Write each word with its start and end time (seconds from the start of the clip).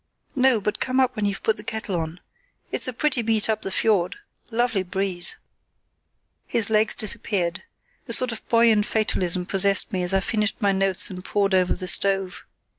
"No, 0.35 0.59
but 0.59 0.79
come 0.79 0.99
up 0.99 1.15
when 1.15 1.25
you've 1.25 1.43
put 1.43 1.57
the 1.57 1.63
kettle 1.63 1.95
on. 1.99 2.21
It's 2.71 2.87
a 2.87 2.91
pretty 2.91 3.21
beat 3.21 3.47
up 3.47 3.61
the 3.61 3.69
fiord. 3.69 4.15
Lovely 4.49 4.81
breeze." 4.81 5.35
His 6.47 6.71
legs 6.71 6.95
disappeared. 6.95 7.61
A 8.07 8.13
sort 8.13 8.31
of 8.31 8.41
buoyant 8.49 8.87
fatalism 8.87 9.45
possessed 9.45 9.93
me 9.93 10.01
as 10.01 10.15
I 10.15 10.19
finished 10.19 10.59
my 10.59 10.71
notes 10.71 11.11
and 11.11 11.23
pored 11.23 11.53
over 11.53 11.75
the 11.75 11.85
stove. 11.87 12.45